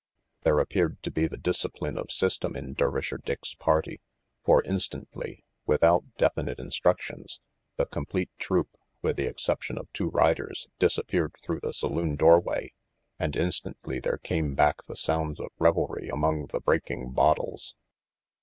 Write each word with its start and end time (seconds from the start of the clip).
There 0.41 0.57
appeared 0.57 1.03
to 1.03 1.11
be 1.11 1.27
the 1.27 1.37
discipline 1.37 1.95
of 1.95 2.11
system 2.11 2.55
in 2.55 2.73
Dervisher 2.73 3.23
Dick's 3.23 3.53
party, 3.53 4.01
for 4.43 4.63
instantly, 4.63 5.43
without 5.67 6.03
definite 6.17 6.57
instructions, 6.57 7.39
the 7.75 7.85
complete 7.85 8.31
troupe, 8.39 8.75
with 9.03 9.15
the 9.17 9.27
exception 9.27 9.77
of 9.77 9.93
two 9.93 10.09
riders, 10.09 10.67
disappeared 10.79 11.35
through 11.39 11.59
the 11.59 11.71
saloon 11.71 12.15
doorway 12.15 12.73
and 13.19 13.35
instantly 13.35 13.99
there 13.99 14.17
came 14.17 14.55
back 14.55 14.81
the 14.85 14.95
sounds 14.95 15.39
of 15.39 15.49
revelry 15.59 16.09
among 16.09 16.47
the 16.47 16.61
breaking 16.61 17.11
bottles. 17.11 17.75